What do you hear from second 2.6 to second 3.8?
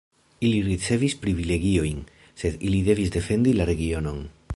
ili devis defendi la